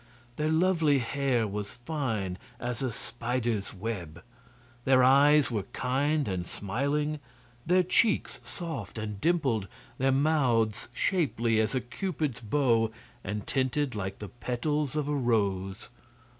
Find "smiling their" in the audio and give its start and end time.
6.47-7.83